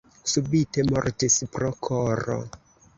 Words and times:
Subite 0.31 0.85
mortis 0.93 1.39
pro 1.59 1.73
koro. 1.89 2.43